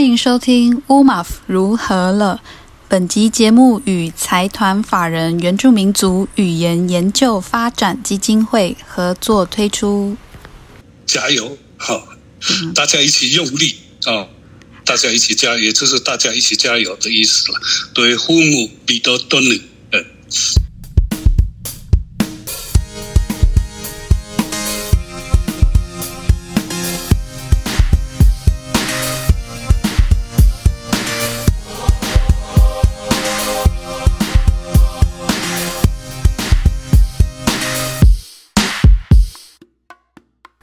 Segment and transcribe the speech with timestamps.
[0.00, 2.40] 欢迎收听乌马夫如何了。
[2.88, 10.16] 本集节目与财团法人原住民族语言研究发展基金会合作推出。
[11.04, 12.08] 加油，好，
[12.74, 13.76] 大家一起用力
[14.06, 14.26] 啊！
[14.86, 17.60] 大家一起加，也就是大家一起加油的意思了。
[17.92, 19.60] 对父母比多多呢，
[19.92, 20.06] 嗯。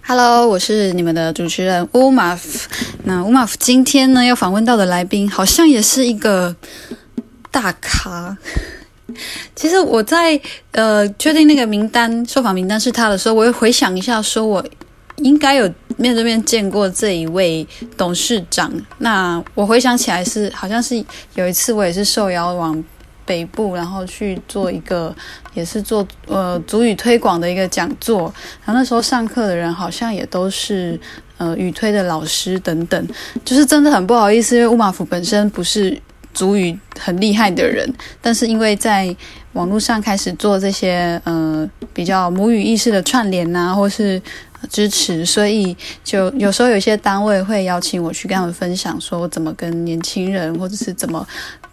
[0.09, 2.69] Hello，我是你们的主持人乌马夫。
[3.03, 6.55] 那乌马夫今天呢要访问到的来宾，好像也是一个
[7.51, 8.37] 大咖。
[9.53, 10.39] 其实我在
[10.71, 14.65] 呃确定那个名单受访名单是他的时候，我会回想一下，说我
[15.17, 17.67] 应该有面对面见过这一位
[17.97, 18.71] 董事长。
[18.99, 21.03] 那我回想起来是，好像是
[21.35, 22.81] 有一次我也是受邀往。
[23.27, 25.13] 北部，然后去做一个，
[25.53, 28.33] 也是做呃足语推广的一个讲座。
[28.63, 30.97] 然后那时候上课的人好像也都是
[31.37, 33.07] 呃语推的老师等等，
[33.43, 36.01] 就是真的很不好意思，因为乌马府本身不是
[36.33, 39.13] 足语很厉害的人，但是因为在
[39.53, 44.21] 网络上开始做这些呃比较母语意识的串联啊，或是
[44.69, 51.27] 支持，所以就有时候有些单位会邀请我去跟他们分享，说怎么跟年轻人，或者是怎么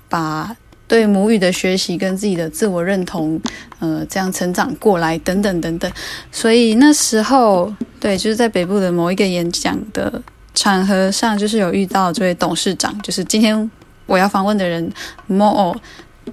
[0.08, 0.56] 把。
[0.86, 3.40] 对母语的学习跟自己的自我认同，
[3.78, 5.90] 呃，这样成长过来等等等等，
[6.30, 10.22] 所以那时候对，就是在北部的某一个演讲的
[10.54, 13.70] 场合上，就是有遇到这位董事长，就是今天
[14.04, 14.92] 我要访问的人
[15.28, 15.74] ，Mo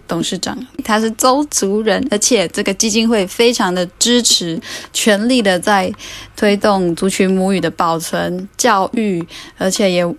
[0.06, 4.60] 董事长，他是周族人，而且这个基金会非常的支持，
[4.92, 5.92] 全力的在
[6.36, 9.26] 推动族群母语的保存、教育，
[9.58, 10.16] 而且也。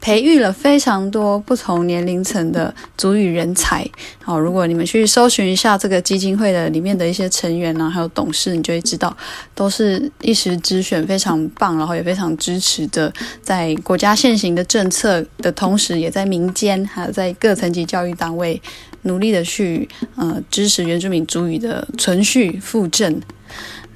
[0.00, 3.86] 培育了非常多不同年龄层的足语人才。
[4.22, 9.14] 好，如果你们去搜寻一下这个基金会的里面的一些成员呢，还有董事，你就会知道，
[9.54, 18.60] 都是一时之选，非常棒，然后也非常支持的，在国家现行的政策的同时，也在民间还有在各层级教育单位
[19.02, 23.20] 努力的去呃支持原住民族语的存续复振。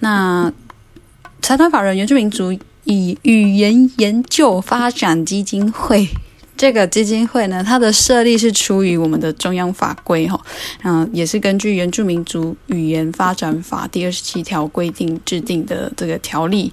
[0.00, 0.52] 那
[1.40, 2.56] 财团法人原住民族。
[2.84, 6.08] 以语言研究发展基金会
[6.56, 10.40] 这个基金会呢，它的设立是出于我们的中央法规哈，
[10.84, 16.72] 嗯，也是根据《原住民族语言发展法》第二十七条规定制定的这个条例，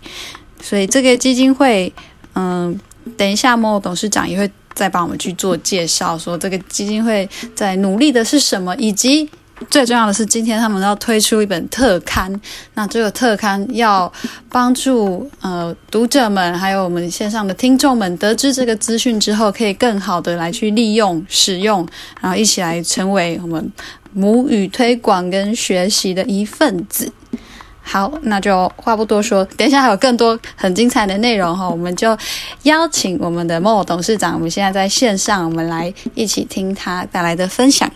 [0.62, 1.92] 所以这个基金会，
[2.36, 2.80] 嗯，
[3.18, 9.30] 等一下莫董事长也会再帮我们去做介绍，说这个基金会在努力的是什么，以及。
[9.70, 12.40] 最重要的是，今天他们要推出一本特刊。
[12.75, 14.12] 那这个特刊要
[14.50, 21.88] 帮助呃读者们，还有我们线上的听众们，得知这个资讯之后，可以更好的来去利用、使用，
[22.22, 23.72] 然后一起来成为我们
[24.14, 27.12] 母语推广跟学习的一份子。
[27.81, 32.18] 好，那就话不多说，等一下还有更多很精彩的内容哈，我们就
[32.64, 37.92] 邀请我们的莫董事长，我们现在在线上，我们来一起听他带来的分享。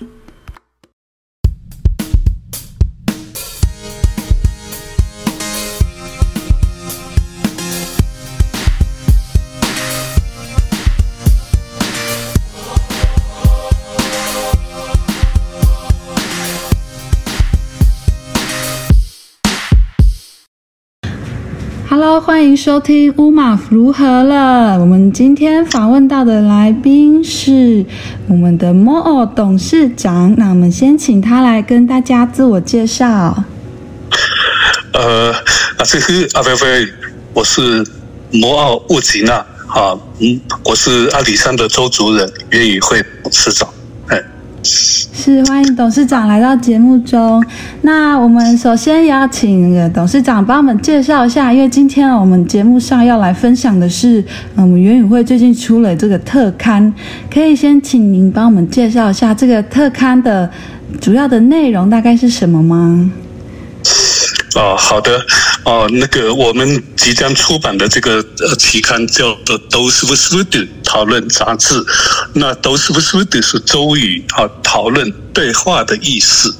[22.43, 24.77] 欢迎收听乌马如何了。
[24.77, 27.85] 我们今天访问到的来宾是
[28.27, 30.35] 我们的 Mo 董事长。
[30.37, 33.45] 那我们先请他来跟大家自我介绍。
[34.91, 36.85] 呃，啊，这是阿菲菲，
[37.33, 37.81] 我是
[38.33, 39.35] 摩奥乌吉纳
[39.69, 43.72] 啊，嗯，我是阿里山的周族人，粤语会董事长。
[44.63, 47.43] 是欢迎董事长来到节目中。
[47.81, 54.23] 那我们首先邀请董事长帮我们介绍一下，因为今天我们节目上要来分享的是，
[54.55, 56.93] 我们元宇会最近出了这个特刊，
[57.31, 60.49] 可以先请您帮我们介绍一下这个特刊的
[61.01, 63.11] 主要的内容大概是什么吗？
[64.55, 65.19] 哦，好的。
[65.65, 71.75] 哦，那个我们即将出版的这个呃期刊叫做《都是不是的讨论杂志》，
[72.33, 76.53] 那都是不是的是周语啊讨论对话的意思。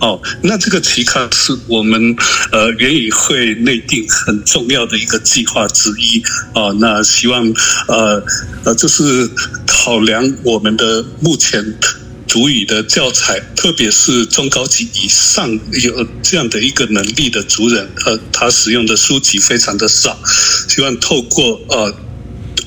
[0.00, 2.14] 哦，那这个期刊是我们
[2.52, 6.22] 呃原语会内定很重要的一个计划之一。
[6.54, 7.42] 哦，那希望
[7.88, 8.22] 呃
[8.64, 9.30] 呃，就是
[9.66, 11.64] 考量我们的目前。
[12.30, 15.50] 主语的教材，特别是中高级以上
[15.82, 20.16] 有这样的一个能力的族人，呃，他使用的书籍非常的少。
[20.68, 21.92] 希望透过呃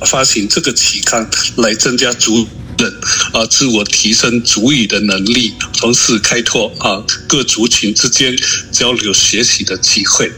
[0.06, 2.46] 发行这个期刊，来增加族
[2.78, 2.94] 人
[3.32, 8.38] 啊自我提升族语的能力，同时开拓啊各族群之间
[8.70, 10.30] 交流学习的机会。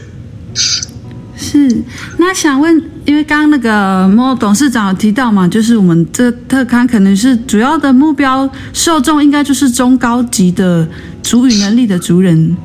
[1.36, 1.82] 是，
[2.16, 10.86] 那想问，因为刚刚那个莫董事长有提到嘛，就是我们这特刊可能是主要的目标受众，应该就是中高级的
[11.22, 12.56] 主语能力的族人。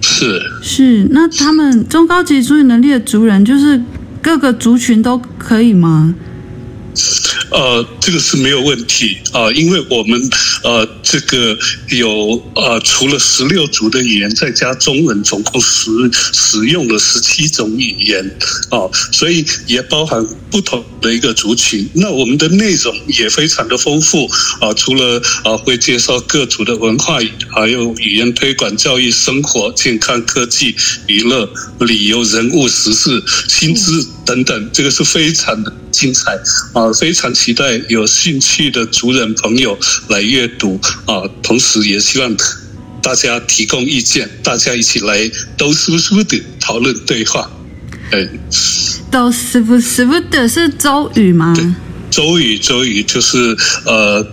[0.00, 3.80] 是是，那他们中高级主语能力的族人，就是
[4.22, 6.14] 各个族群都可以吗？
[7.50, 10.20] 呃，这个是没有问题啊，因为我们
[10.62, 11.58] 呃，这个
[11.90, 15.90] 有呃，除了十六族的语言，再加中文，总共使
[16.32, 18.24] 使用了十七种语言
[18.70, 21.88] 啊，所以也包含不同的一个族群。
[21.94, 24.28] 那我们的内容也非常的丰富
[24.60, 27.18] 啊，除了啊会介绍各族的文化，
[27.50, 30.74] 还有语言推广、教育、生活、健康、科技、
[31.06, 31.48] 娱乐、
[31.80, 36.32] 旅游、人物、时事、薪资等等，这个是非常的精彩
[36.72, 37.28] 啊，非常。
[37.34, 39.78] 期待有兴趣的族人朋友
[40.08, 42.36] 来阅读啊，同时也希望
[43.02, 47.48] 大家提供意见，大家一起来都舒不是的讨论对话。
[48.10, 48.28] 哎，
[49.10, 51.54] 都是不是不的是周语吗？
[52.10, 54.26] 周语，周语就是呃，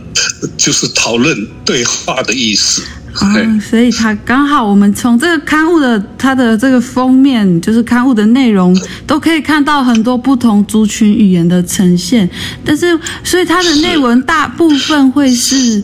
[0.58, 2.82] 就是讨论对话的意思。
[3.22, 8.78] 嗯，所以他刚好，我们从这个刊物的它的这个封面，就是刊物的内容，
[9.08, 12.30] 都可以看到很多不同族群语言的呈现。
[12.66, 15.84] 但是，所以它的内文大部分会是，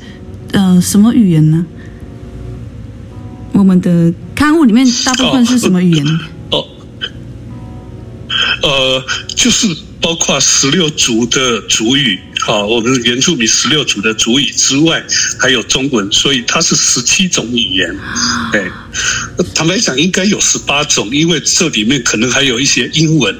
[0.52, 1.66] 呃，什么语言呢？
[3.54, 6.06] 我们的刊物里面大部分是什么语言？
[6.50, 6.66] 哦，
[8.64, 9.04] 呃，
[9.36, 9.68] 就是
[10.02, 12.20] 包括十六族的族语。
[12.44, 15.04] 好，我们原住民十六组的族语之外，
[15.40, 17.96] 还有中文，所以它是十七种语言。
[18.52, 18.70] 对，
[19.54, 23.36] 坦白讲，应该有十八种，因为这里面可能还有一些英文。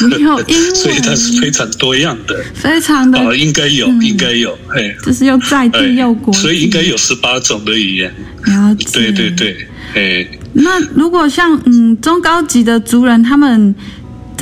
[0.00, 0.44] 有英文，
[0.74, 2.44] 所以它是非常多样的。
[2.54, 8.12] 非常的啊，应该有，应该有，哎，就是又在地又国，所以应该有十八种的语言。
[8.46, 10.38] 了解，对对对，哎。
[10.54, 13.74] 那如果像嗯中高级的族人，他们。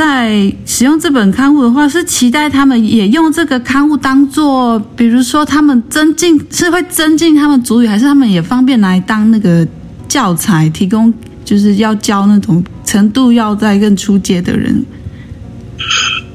[0.01, 9.69] 在使用这本刊物的话，是期待他们也用这个刊物当做，比如说他们增进是会增进他们主语，还是他们也方便来当那个
[10.09, 11.13] 教材提供，
[11.45, 14.83] 就是要教那种程度要在更出阶的人。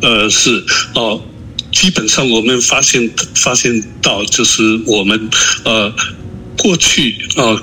[0.03, 0.63] 呃，是
[0.93, 1.19] 哦，
[1.71, 5.19] 基本上我们发现发现到，就是我们
[5.63, 5.91] 呃
[6.59, 7.57] 过去啊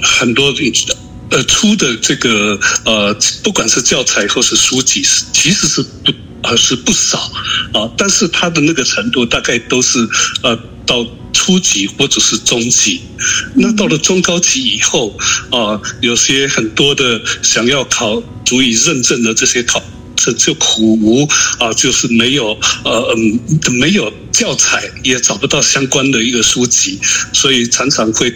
[0.00, 0.52] 很多。
[1.32, 5.02] 呃，出的这个呃，不管是教材或是书籍，
[5.32, 6.12] 其实是不
[6.42, 7.18] 呃是不少
[7.72, 10.06] 啊，但是它的那个程度大概都是
[10.42, 13.00] 呃到初级或者是中级，
[13.54, 15.18] 那到了中高级以后
[15.50, 19.82] 啊，有些很多的想要考足以认证的这些考，
[20.16, 21.26] 这就苦无
[21.58, 23.40] 啊，就是没有呃嗯
[23.80, 27.00] 没有教材，也找不到相关的一个书籍，
[27.32, 28.30] 所以常常会。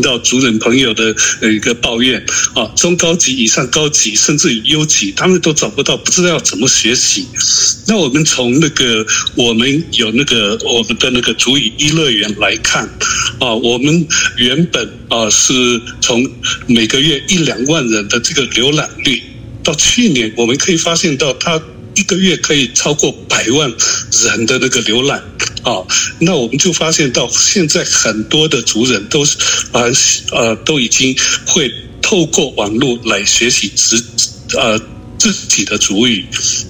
[0.00, 2.24] 到族人朋友的一个抱怨
[2.54, 7.26] 啊，中高级以上高级甚至于优级，他们都找不到，不知道要怎么学习。
[7.86, 12.88] 那我们从那个我们有那个我们的那个足语一乐园来看
[13.40, 14.06] 啊，我们
[14.36, 16.28] 原本啊是从
[16.66, 19.22] 每个月一两万人的这个浏览率，
[19.62, 21.60] 到去年我们可以发现到它。
[21.98, 23.68] 一个月可以超过百万
[24.12, 25.18] 人的那个浏览
[25.62, 25.82] 啊，
[26.20, 29.36] 那我们就发现到现在很多的族人都是
[29.72, 29.82] 啊
[30.30, 34.02] 呃都已经会透过网络来学习自
[34.56, 34.80] 呃
[35.18, 36.24] 自己的族语，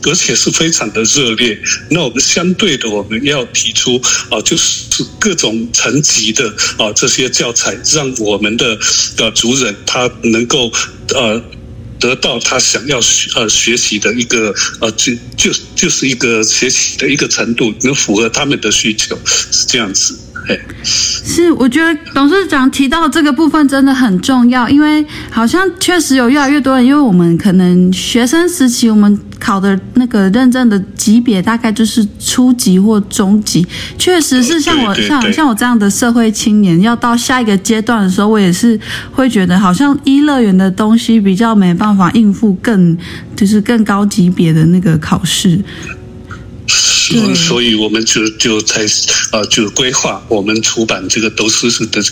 [0.04, 1.60] 而且是非常的热烈。
[1.90, 4.00] 那我们相对的我们要提出
[4.30, 6.48] 啊，就是各种层级的
[6.78, 8.78] 啊这些教材，让我们的
[9.18, 10.72] 呃族人他能够
[11.14, 11.42] 呃。
[11.98, 20.18] 得到他想要学呃学习的一个呃就就就是一个学习的一个程度，能符合他们的需求，是这样子。
[20.82, 33.66] 是，我觉得董事长提到这个部分真的很重要，因为好像确实有越来越多人，因为我们可能学生时期我们考的那个认证的级别大概就是初级或中级，
[33.98, 38.78] 确实是像我像像我这样的社会青年，要到下一个阶段的时候，我也是
[39.12, 42.96] 会觉得好像一乐园的东西比较没办法应付更
[43.36, 45.60] 就是更高级别的那个考试。
[46.68, 48.84] 所以我们就就才
[49.30, 52.02] 啊，就规划我们出版这个都是是的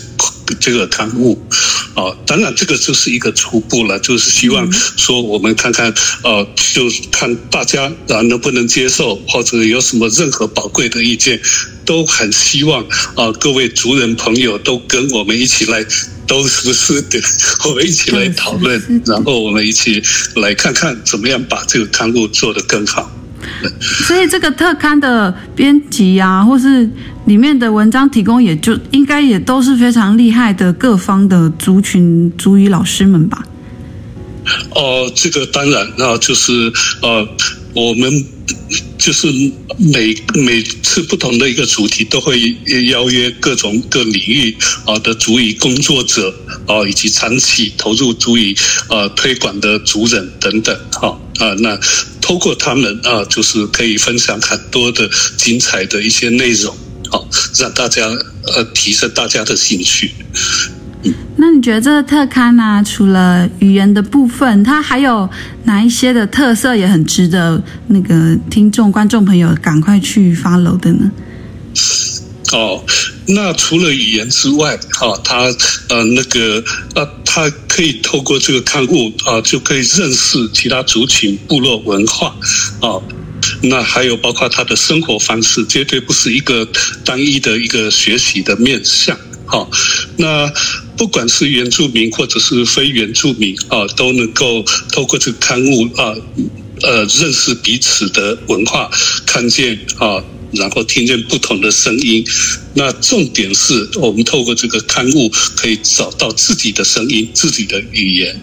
[0.59, 1.39] 这个刊物
[1.93, 2.09] 啊。
[2.25, 11.39] 当然，这个就是一个初步了，就是希望说我们看看呃，就看大家啊能不能接受，或者有什么任何宝贵的意见，
[11.85, 12.83] 都很希望
[13.15, 15.85] 啊各位族人朋友都跟我们一起来，
[16.25, 17.21] 都是是的，
[17.65, 20.01] 我们一起来讨论，然后我们一起
[20.35, 23.11] 来看看怎么样把这个刊物做得更好。
[23.79, 26.89] 所以这个特刊的编辑啊，或是
[27.25, 33.45] 里面的文章提供，也就应该也都是非常厉害的各方的族群族语老师们吧。
[34.71, 37.27] 哦，这个当然，那就是呃，
[37.73, 38.25] 我们
[38.97, 39.27] 就是
[39.77, 42.55] 每每次不同的一个主题，都会
[42.89, 46.33] 邀约各种各领域啊的主语工作者
[46.65, 48.55] 啊，以及长期投入主语
[48.89, 51.77] 呃推广的族人等等，哈啊，那
[52.27, 56.75] 透过他们啊，就是可以分享很多的精彩的一些内容，
[57.09, 57.25] 好，
[57.57, 58.05] 让大家
[58.53, 60.11] 呃提升大家的兴趣。
[61.37, 65.29] 那你觉得这个特刊呢，除了语言的部分，它还有
[65.63, 71.09] 哪一些的特色也很值得那个听众、观众朋友赶快去 follow 的呢？
[72.51, 72.83] 哦，
[73.27, 75.43] 那除了语言之外，哈，它
[75.87, 76.61] 呃那个
[76.95, 77.05] 呃，
[77.37, 82.35] 他可以透过这个刊物啊，就可以认识其他族群、部落文化
[82.81, 82.97] 啊。
[83.61, 86.67] 那还有包括他的生活方式，绝对不是一个
[87.05, 89.15] 单一的一个学习的面向。
[89.45, 89.69] 好，
[90.17, 90.51] 那
[90.97, 96.15] 不管是原住民或者是非原住民啊，都能够透过这个刊物啊，
[96.81, 98.89] 呃，认识彼此的文化，
[99.27, 102.25] 看见啊，然后听见不同的声音。
[102.73, 108.41] 那重点是我们透过这个刊物，可以找到自己的声音，自己的语言。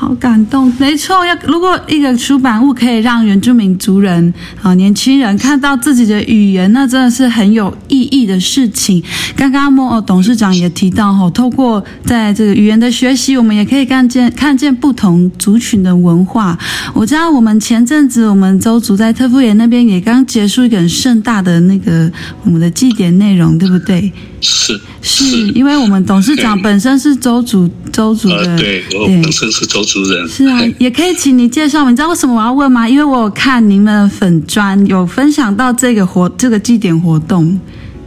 [0.00, 1.26] 好感动，没错。
[1.26, 9.02] 要如果一个出版物可以让原住民族人啊年轻人看到自己的语言，那真的是很有意义的事情。
[9.36, 16.58] 刚刚莫董事长也提到哈，透过在这个语言的学习，我们也可以看见看见不同族群的文化。
[16.94, 22.10] 我知道我们前阵子我们周族在特富野那边也刚结束一个很盛大的那个
[22.44, 24.10] 我们的祭典内容，对不对？
[24.40, 30.28] 是是，因为我们董事长本身是周主周族的，对我本身是周主人。
[30.28, 31.88] 是啊，也可以请你介绍。
[31.90, 32.88] 你知道为什么我要问吗？
[32.88, 37.60] 因为我有看您的粉砖有分享到这个活这个祭典活动，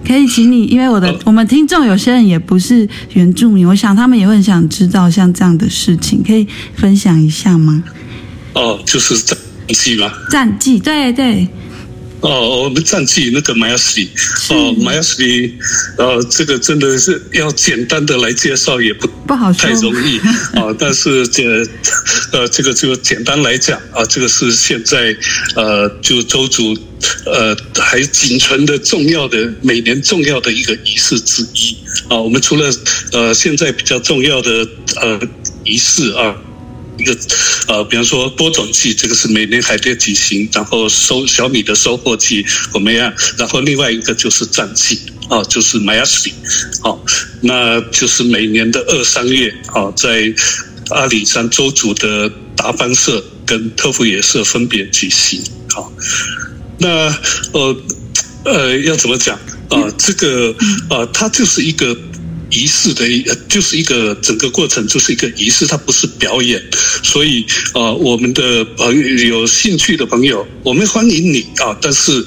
[0.08, 7.84] 可以请你，因为我的我们听众有些人也不是原住民，我想他们也会很想知道像这样的事情，可以分享一下吗？
[8.54, 9.38] 哦，就是战
[9.70, 10.12] 绩吗？
[10.30, 11.48] 战绩，对对。
[12.24, 14.10] 哦，我们战绩那个 a s l y
[14.50, 15.53] 哦 a s l y
[15.98, 20.18] 呃，这个真的是要简单的来介绍也不不好太容易
[20.58, 20.74] 啊。
[20.80, 21.44] 但是这
[22.32, 25.13] 呃，这个就简单来讲啊，这个是现在
[25.56, 26.74] 呃，就周主
[27.25, 31.75] 呃还仅存的重要的每年重要的一个仪式之一
[32.08, 32.15] 啊。
[32.15, 32.74] 我们除了
[33.12, 34.65] 呃现在比较重要的
[35.01, 35.20] 呃
[35.65, 36.34] 仪式啊。
[36.98, 37.18] 一个
[37.68, 46.36] 呃，比方说播种季，这个是每年海淀举行，然后收小米的收获季我们样，然后另外一个就是战季啊，就是 m y a s l y
[46.82, 47.04] 好，
[47.42, 50.34] 那就是每年的二三月啊，在
[50.90, 55.42] 阿里山州主的达班社跟特富野社分别举行。
[55.70, 55.92] 好，
[56.78, 56.90] 那
[57.54, 57.76] 呃
[58.46, 59.36] 呃要怎么讲
[59.70, 59.90] 啊？
[59.98, 60.56] 这个
[60.90, 61.98] 啊，它就是一个。
[62.53, 66.62] 仪式的呃就是一个整个过程就是一个仪式，它不是表演，
[67.03, 67.43] 所以
[67.74, 72.24] 啊，我们的朋友有兴趣的朋友，我们欢迎你啊，但是。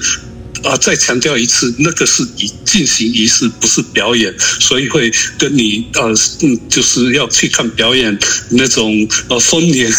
[0.67, 5.09] 啊，再强调一次，那个是仪进行仪式，不是表演，所以会
[5.39, 8.17] 跟你呃，嗯，就是要去看表演
[8.49, 9.89] 那种呃丰年，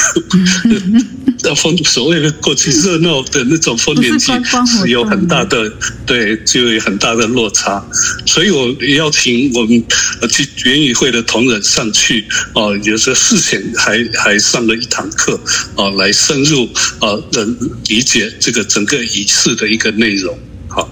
[1.44, 4.30] 呃 丰所谓的过去热闹的那种丰年祭
[4.66, 5.72] 是有很大的
[6.04, 7.82] 对，就有很大的落差。
[8.26, 9.82] 所以我邀请我们
[10.20, 15.40] 呃去园艺会的同仁上去哦，有时候事前还还上了一堂课
[15.76, 16.68] 啊，来深入
[17.00, 17.56] 啊，能
[17.86, 20.38] 理解这个整个仪式的一个内容。
[20.78, 20.88] 好，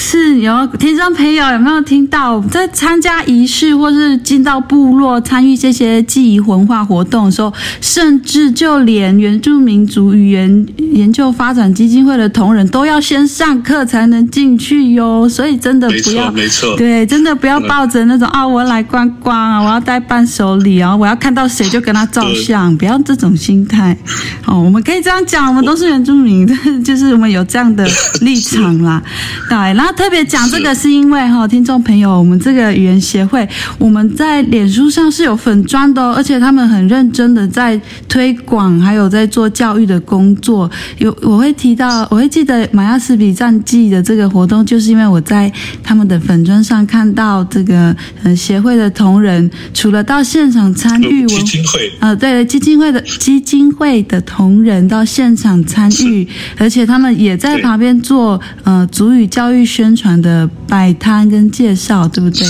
[0.00, 15.28] 是有听众朋友有没有听到，在参加仪式或是进到部落参与这些记忆文化活动的时候，甚至就连原住民族语言研究发展基金会的同仁都要先上课才能进去哟。
[15.28, 23.98] 所以真的不要，没错，对，真的不要抱着那种啊，我来观光啊，我要带伴手礼啊，我要看到谁就跟他照相，不要这种心态。
[24.46, 26.46] 哦，我们可以这样讲，我们都是原住民，
[26.84, 27.84] 就是我们有这样的
[28.20, 28.68] 立场。
[28.82, 29.02] 啦，
[29.48, 40.70] 对，然后特别讲这个是因为哈，听众朋友，我们这个语言协会，我们在脸书上是有粉砖的，哦而且他们很认真的在推广，还有在做教育的工作。
[40.98, 45.50] 有我会提到，我会记得马亚斯比战记的这个活动，就是因为我在
[45.82, 56.28] 他们的粉砖上看到这个呃协会的同仁，除了到现场参与，基金会，呃，对，基金会的基金会的同仁到现场参与，
[56.58, 58.38] 而且他们也在旁边做。
[58.64, 62.44] 呃，主语教育宣传的摆摊跟介绍，对不对？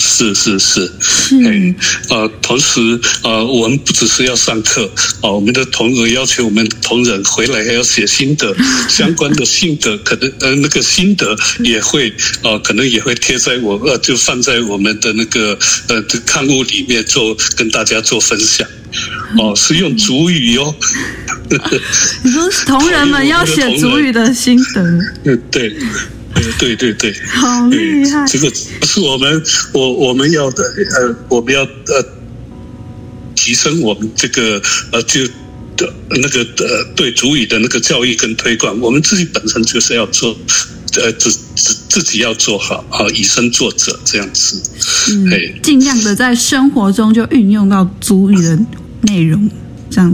[0.00, 1.74] 是是是，是
[2.08, 2.80] 呃，同时
[3.22, 8.52] 呃，我们不只是要上课啊，我们的同仁要求我们同仁回来还要写心得，
[8.90, 12.12] 相关的心得可能呃那个心得也会
[12.42, 18.66] 呃可能也会贴在我呃就放在我们的那个呃刊物里面做跟大家做分享
[19.38, 20.74] 哦，是用主语哦。
[22.24, 24.82] 你说同仁们要写主语的心得，
[25.26, 25.76] 嗯， 对。
[26.58, 28.26] 对对对，好厉害！
[28.26, 28.50] 这个
[28.86, 32.04] 是我们我我们要的呃，我们要呃
[33.34, 34.60] 提升我们这个
[34.92, 35.24] 呃就
[35.76, 40.36] 的那个呃对主语的那个教育跟推广，我们自己本身就是要做
[40.96, 44.60] 呃自自自己要做好啊，以身作则这样子，
[45.10, 45.30] 嗯，
[45.62, 48.58] 尽量的在生活中就运用到主语的
[49.02, 49.50] 内容。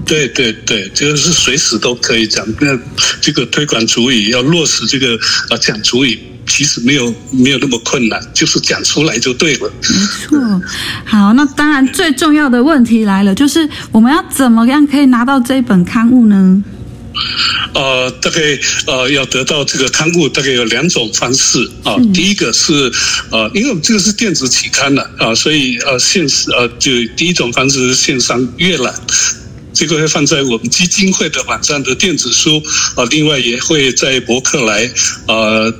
[0.04, 2.46] 对对对，这个是随时都可以讲。
[2.60, 2.78] 那
[3.20, 5.18] 这个推广主语要落实这个
[5.50, 9.70] 啊讲主语，其实没有没有那么困难，就是讲出来就对了。
[9.82, 10.62] 没错。
[11.04, 16.62] 好，那当然最重要的问题来了，就是我们要怎么样可以拿到这本刊物呢？
[17.74, 18.40] 呃，大概
[18.86, 21.96] 呃要得到这个刊物，大概有两种方式啊。
[22.14, 22.72] 第一个是
[23.30, 28.94] 呃，因为我们这个是电子期刊了啊，所以呃现实呃就第一种方式是线上阅览。
[29.78, 32.60] 这个会放在我们基金会的网站的电子书
[32.96, 34.90] 啊，另外也会在博客来
[35.28, 35.72] 呃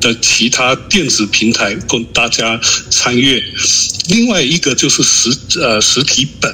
[0.00, 3.40] 的其他电子平台供大家参阅。
[4.08, 5.30] 另外一个就是实
[5.60, 6.52] 呃实体本，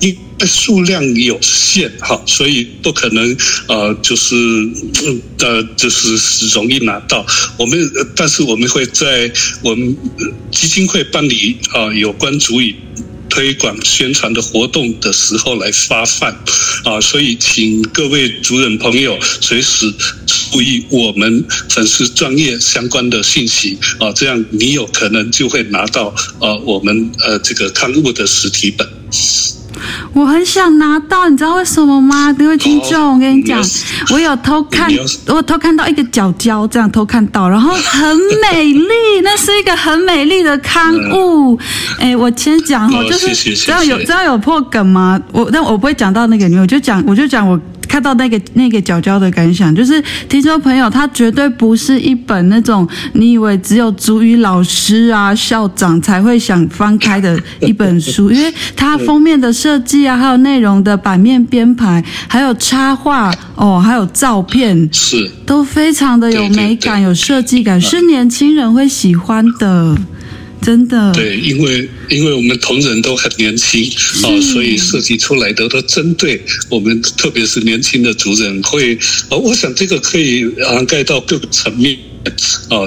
[0.00, 3.36] 因为数量有限哈，所以不可能
[3.68, 4.34] 呃就是
[5.40, 7.26] 呃就是容易拿到。
[7.58, 7.78] 我们
[8.16, 9.94] 但是我们会在我们
[10.50, 12.74] 基金会办理啊有关主语。
[13.38, 16.28] 推广宣传的活动的时候来发放
[16.82, 19.94] 啊，所以请各位主人朋友随时
[20.50, 28.97] 注意我们粉丝专业相关的信息啊，这样你有可能就会拿到呃我们呃这个刊物的实体本。
[30.12, 32.32] 我很想拿到，你知道为什么吗？
[32.32, 33.60] 各位听众，我跟你讲，
[34.12, 34.90] 我有偷看，
[35.26, 38.16] 我偷看到一个角胶，这样偷看到，然后很
[38.50, 41.58] 美丽，那是一个很美丽的刊物。
[41.98, 45.20] 哎，我先讲哈，就是这样有这样有破梗吗？
[45.32, 47.58] 我但我不会讲到那个，我就讲，我就讲我。
[47.88, 69.96] 看到那个那个角角的感想，就是听说朋友，他绝对不是一本那种你以为只有主语老师啊、校长才会想翻开的一本书，因为它封面的设计啊，还有内容的版面编排，还有插画哦，还有照片，是都非常的有美感、有设计感，是年轻人会喜欢的。
[70.60, 73.82] 真的对，因为因为我们同仁都很年轻
[74.22, 78.94] 啊，所以设计出来的都针对我们，特别是年轻的族人会
[79.30, 81.96] 啊，我想这个可以涵盖到各个层面
[82.68, 82.84] 啊，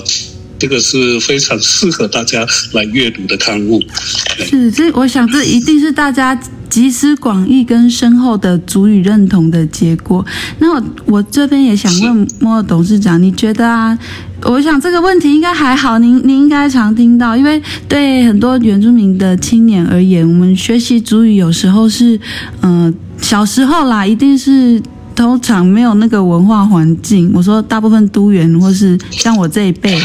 [0.60, 3.82] 这个是非常适合大家来阅读的刊物。
[4.48, 6.36] 是，这我想这一定是大家
[6.70, 10.24] 集思广益跟深厚的足语认同的结果。
[10.60, 13.98] 那我我这边也想问莫尔董事长，你觉得啊？
[14.44, 22.20] 我想这个问题应该还好，您您应该常听到，因为对很多原住民的青年而言，我们学习主语有时候是，
[22.62, 24.82] 嗯，小时候啦，一定是
[25.16, 27.32] 通常没有那个文化环境。
[27.34, 30.00] 我说大部分都原或是像我这一辈，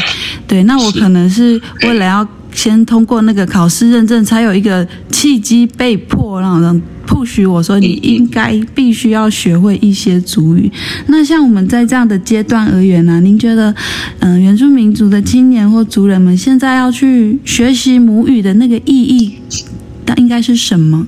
[0.47, 2.27] 对，那我可能是为了要。
[2.57, 10.71] 先通过那个考试认证，才有一个契机被迫让人不许我说你应该必须要学会一些族语。
[11.05, 13.75] 那像我们在这样的阶段而言呢，您觉得，
[14.21, 19.37] 嗯，原住民族的青年或族人们现在要去学习母语的那个意义，
[20.07, 21.05] 那应该是什么？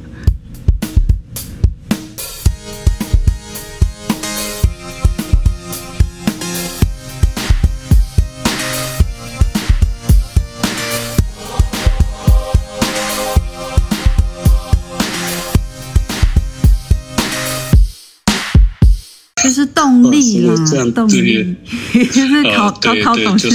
[20.85, 21.55] 力啦，动力
[22.11, 23.49] 就是考考考董事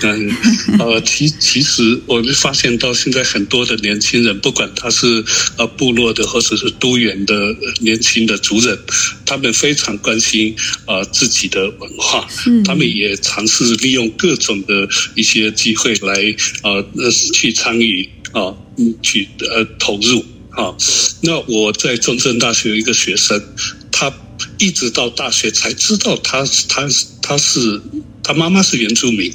[0.00, 0.12] 长。
[0.78, 5.24] 呃，其其实我们发现到现在很多的年轻人，不管他是
[5.56, 7.34] 呃部落的或者是都园的
[7.80, 8.78] 年轻的族人，
[9.24, 10.54] 他们非常关心
[10.86, 12.26] 啊自己的文化，
[12.64, 16.14] 他们也尝试利用各种的一些机会来
[16.62, 16.84] 啊
[17.32, 18.54] 去参与啊
[19.02, 20.74] 去呃投入啊。
[21.22, 23.42] 那我在中正大学有一个学生，
[23.90, 24.12] 他。
[24.58, 26.88] 一直到大学才知道，他他
[27.22, 27.80] 他是
[28.22, 29.32] 他妈妈是原住民，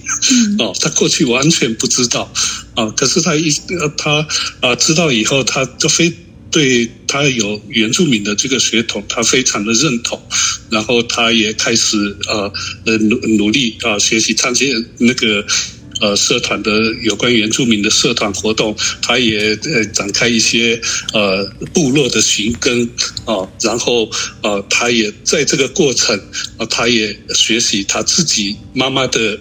[0.60, 2.32] 哦，他过去完全不知道，
[2.76, 3.52] 啊，可是他一
[3.98, 4.28] 他
[4.62, 6.14] 啊知道以后，他就非
[6.52, 10.22] 对他有原住民的这个血统，他非常的认同，
[10.70, 12.54] 然后他也开始呃
[12.86, 15.46] 呃努努力啊学习唱些那个。
[16.04, 16.70] 呃社团的
[17.02, 20.80] 有关原住民的社团活动，他也呃展开一些
[21.14, 22.90] 呃部落的寻根
[23.24, 24.10] 啊，然后
[24.42, 26.20] 呃他也在这个过程
[26.58, 29.40] 啊，他也学习他自己妈妈的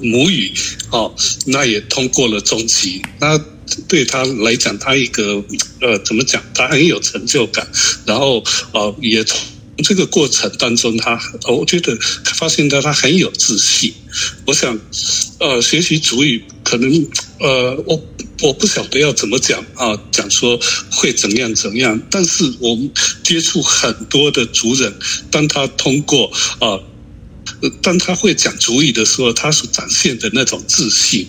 [0.00, 0.50] 母语
[0.90, 1.12] 啊，
[1.44, 3.38] 那也通过了中级，那
[3.86, 5.44] 对他来讲，他一个
[5.82, 7.68] 呃怎么讲，他很有成就感，
[8.06, 8.42] 然后
[8.72, 9.38] 呃也从。
[9.84, 13.94] 这个过程当中，他我觉得发现到他很有自信。
[14.46, 14.78] 我想，
[15.38, 16.90] 呃，学习主语可能，
[17.38, 18.04] 呃，我
[18.42, 20.58] 我不晓得要怎么讲啊，讲说
[20.90, 22.00] 会怎样怎样。
[22.10, 22.90] 但是我们
[23.22, 24.92] 接触很多的族人，
[25.30, 26.80] 当他通过啊，
[27.80, 31.28] 当他会讲主语的时候，他所展现的那种自信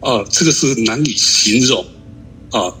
[0.00, 1.86] 啊，这个是难以形容
[2.50, 2.72] 啊。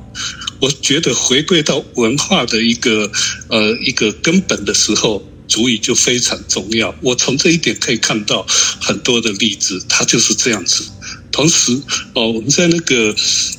[0.60, 3.10] 我觉得回归到文化的一个
[3.48, 6.94] 呃一个根本的时候，主语就非常重要。
[7.02, 8.46] 我从这一点可以看到
[8.80, 10.84] 很多的例子，它就是这样子。
[11.30, 11.72] 同时，
[12.14, 13.14] 哦，我们在那个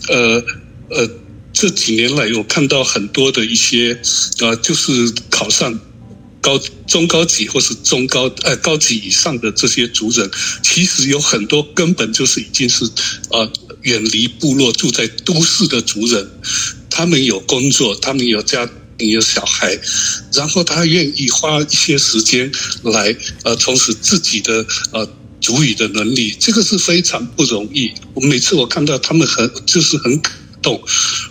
[0.09, 0.43] 呃
[0.89, 1.09] 呃
[1.53, 3.99] 这几年来，我看到很多的一些
[4.39, 5.79] 呃，就是考上
[6.41, 10.29] 高中高级或是中高呃高级以上的这些族人，
[10.63, 12.83] 其实有很多根本就是已经是
[13.29, 13.51] 呃
[13.83, 16.29] 远离部落住在都市的族人。
[16.97, 19.79] 他们有工作，他们有家庭，有小孩，
[20.33, 25.07] 然后他愿意花一些时间来呃，从事自己的呃
[25.39, 27.93] 主语的能力，这个是非常不容易。
[28.15, 30.33] 我每次我看到他们很就是很感
[30.63, 30.81] 动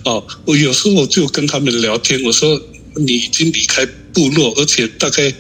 [0.04, 2.62] 哦，我有时候就跟他们聊天，我说
[2.94, 5.34] 你已经离开部落，而且大概。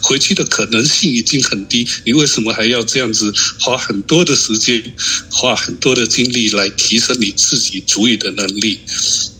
[0.00, 4.82] 回去的可能性已经很低，你为什么还要这样子花很多的时间、
[5.30, 8.78] 花很多的精力来提升你自己主语的能力？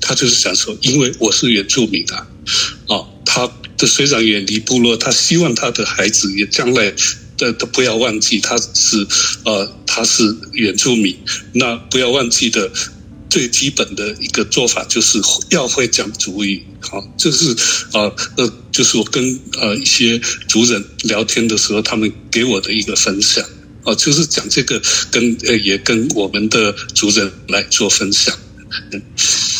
[0.04, 2.26] 他就是想说，因为我是原住民啊，
[2.88, 6.94] 哦，他的虽然远离部落，他希望他的孩子也将来
[7.38, 9.06] 的都不要忘记他是
[9.44, 11.16] 呃他是原住民，
[11.52, 12.70] 那不要忘记的。
[13.30, 17.56] 最基本的一个做法就是要会讲主语，好，这是
[17.92, 23.44] 呃呃，就是我跟呃一些族人聊天的时候，他们给我的一个分享，
[23.82, 28.38] 啊，就是讲这个跟呃也跟我们的族人来做分享。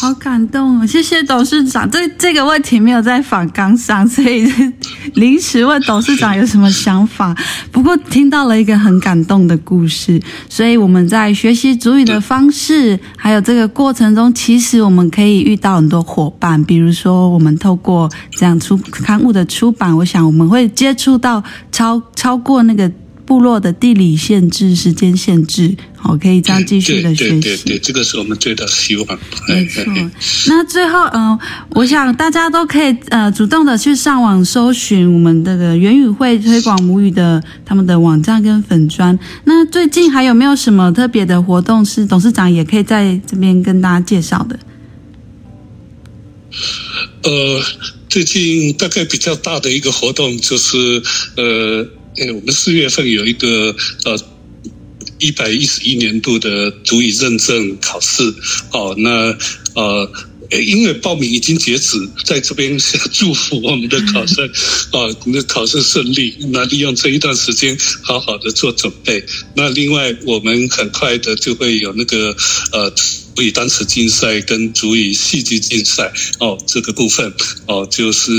[0.04, 0.86] 好感动哦！
[0.86, 1.90] 谢谢董事长。
[1.90, 4.46] 这这个问题没有在访纲上，所以
[5.14, 7.34] 临时问董事长有什么想法。
[7.72, 16.62] 不过听到了一个很感动的故事，所以我们在学习主语的方式，还有这个过程中，其实我们可以遇到很多伙伴。
[16.64, 22.92] 比如说，我们透过这样出刊物的出版，我想我们会接触到超超过那个。
[23.26, 27.40] 部落的地理限制、时间限制，好，可以这样继续的学习。
[27.40, 29.18] 对对对，这个是我们最大的希望。
[29.48, 29.82] 没错。
[30.46, 31.38] 那最后，嗯，
[31.70, 39.18] 我想大家都可以呃主动的去上网搜寻我们这个元语会推广母语的他们的网站跟粉砖。
[39.44, 44.58] 那最近还有没有什么特别的活动是董事长也可以在这边跟大家介绍的？
[47.22, 47.62] 呃，
[48.10, 51.02] 最近大概比较大的一个活动就是
[51.36, 51.88] 呃。
[52.16, 53.74] 哎，我们四月份有一个
[54.04, 54.16] 呃
[55.18, 58.22] 一百一十一年度的足以认证考试，
[58.72, 59.36] 哦，那
[59.74, 60.10] 呃，
[60.50, 62.78] 因为报名已经截止，在这边
[63.12, 64.46] 祝福我们的考生
[64.92, 66.36] 啊， 那考试顺利。
[66.50, 69.24] 那利用这一段时间，好好的做准备。
[69.56, 72.36] 那另外，我们很快的就会有那个
[72.72, 72.90] 呃
[73.34, 77.32] 足以单词竞赛跟足以戏剧竞赛哦，这个部分
[77.66, 78.30] 哦，就是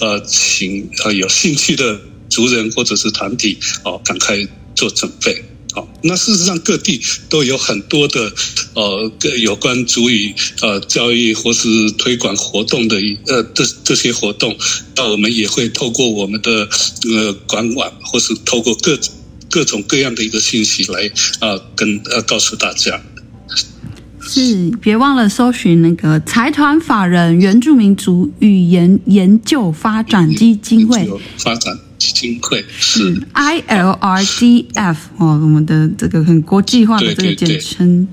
[0.00, 2.00] 呃，请呃有兴趣的。
[2.30, 4.38] 族人或者是团体哦，赶快
[4.74, 5.44] 做准备。
[5.72, 8.32] 好，那事实上各地都有很多的
[8.74, 12.96] 呃，各有关族语呃教育或是推广活动的
[13.28, 14.56] 呃这这些活动，
[14.96, 16.68] 那我们也会透过我们的
[17.08, 18.98] 呃官网或是透过各
[19.48, 23.00] 各种各样的一个信息来啊跟呃告诉大家。
[24.22, 31.78] 是，别忘了搜寻那个财团法人原住民族语言研究发展基金会发展。
[32.00, 38.08] 基金会是 I L R D F 哦，我们的这个很国际化的这个简称。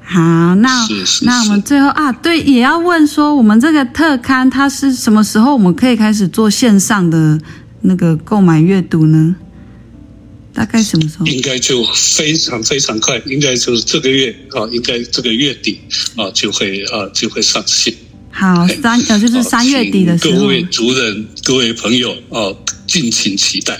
[0.00, 0.86] 好，那
[1.22, 7.36] 那我们最后啊，对，也要问说，我们这个特刊它是什么时候我们可以开始做线上的
[7.80, 9.34] 那个购买阅读呢？
[10.54, 11.26] 大概什么时候？
[11.26, 15.80] 应该就非常非常快，应该就是这个月啊，应该这个月底
[16.14, 17.92] 啊就会啊就会上线。
[18.36, 20.40] 好，三呃就是三月底的时候。
[20.40, 22.56] 各位族人、各位朋友哦。
[22.86, 23.76] 敬请期待，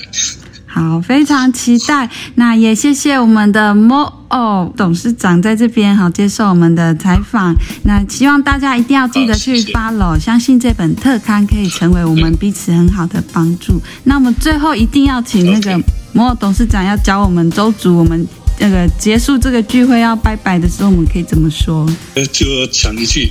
[0.66, 2.10] 好，非常期待。
[2.34, 7.54] 那也谢谢我们的莫哦董事长在这边好接受我们的采访。
[7.84, 13.80] 那希望大家一定要记得去 follow，相信这本特刊可以成为我们彼此很好的帮助。
[14.02, 15.80] 那我们最后一定要请那个
[16.12, 18.26] 莫董事长要教我们周族我们
[18.58, 21.86] 那个结束这个聚会要拜拜的时候，我们可以怎么说？
[22.14, 23.30] 呃，就讲一句，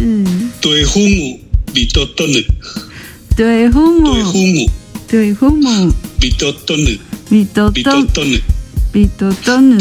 [0.00, 0.50] 嗯。
[0.60, 1.40] 对父母
[1.72, 2.42] 比多多呢，
[3.36, 4.70] 对父母，对父母。
[5.08, 6.98] 对父母，比多多呢，
[7.30, 8.38] 比多比多多，多呢。
[8.92, 9.78] 比多多呢，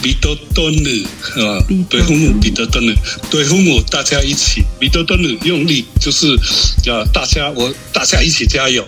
[0.00, 2.94] 比多多呢，啊比，多对父母比多多呢，
[3.28, 6.32] 对父母大家一起比多多呢，用力就是
[6.88, 8.84] 啊，大家我大家一起加油，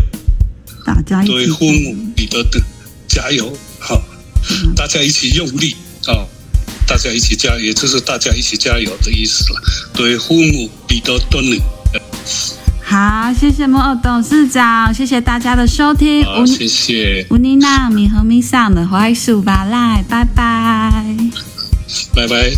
[0.85, 2.61] 大家对父母比多多
[3.09, 3.73] 加油，好，
[4.76, 5.76] 大家一起用力
[6.07, 6.26] 啊，
[6.87, 9.62] 大家一起加，也就是大家一起加油的意思了。
[9.94, 11.57] 对父母比较多呢，
[12.83, 16.24] 好，谢谢摩尔董事长，谢谢大家的收听。
[16.24, 21.16] 好，谢谢，乌尼娜米和米桑的槐树吧来，拜拜。
[22.14, 22.52] 拜拜。